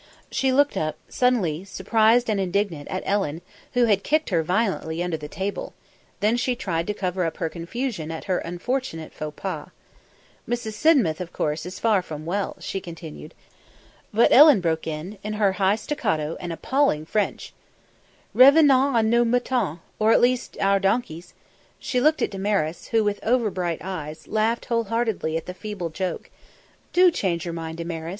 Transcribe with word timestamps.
She 0.31 0.51
looked 0.51 0.77
up, 0.77 0.97
suddenly, 1.07 1.63
surprised 1.63 2.27
and 2.27 2.39
indignant, 2.39 2.87
at 2.87 3.03
Ellen, 3.05 3.41
who 3.73 3.85
had 3.85 4.03
kicked 4.03 4.31
her 4.31 4.41
violently 4.41 5.03
under 5.03 5.15
the 5.15 5.27
table; 5.27 5.75
then 6.21 6.37
she 6.37 6.55
tried 6.55 6.87
to 6.87 6.93
cover 6.95 7.23
up 7.23 7.37
her 7.37 7.49
confusion 7.49 8.09
at 8.09 8.23
her 8.23 8.39
unfortunate 8.39 9.13
faux 9.13 9.39
pas. 9.39 9.69
"Mrs. 10.49 10.73
Sidmouth, 10.73 11.21
of 11.21 11.31
course, 11.31 11.67
is 11.67 11.77
far 11.77 12.01
from 12.01 12.25
well," 12.25 12.57
she 12.59 12.81
continued. 12.81 13.35
But 14.11 14.31
Ellen 14.31 14.59
broke 14.59 14.87
in, 14.87 15.19
in 15.23 15.33
her 15.33 15.51
high 15.51 15.75
staccato 15.75 16.35
and 16.39 16.51
appalling 16.51 17.05
French: 17.05 17.53
"Revenons 18.33 18.95
à 18.95 19.05
nos 19.05 19.23
moutons 19.27 19.81
or 19.99 20.11
at 20.11 20.19
least, 20.19 20.57
our 20.59 20.79
donkeys." 20.79 21.35
She 21.77 22.01
looked 22.01 22.23
at 22.23 22.31
Damaris, 22.31 22.87
who, 22.87 23.03
with 23.03 23.19
over 23.23 23.51
bright 23.51 23.81
eyes, 23.83 24.27
laughed 24.27 24.65
whole 24.65 24.85
heartedly 24.85 25.37
at 25.37 25.45
the 25.45 25.53
feeble 25.53 25.89
joke. 25.89 26.31
"Do 26.91 27.11
change 27.11 27.45
your 27.45 27.53
mind, 27.53 27.77
Damaris. 27.77 28.09